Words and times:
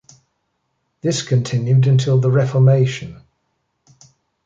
This 1.01 1.21
continued 1.21 1.85
until 1.85 2.19
the 2.19 2.31
Reformation. 2.31 3.21